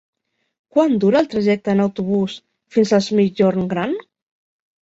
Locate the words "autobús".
1.85-2.39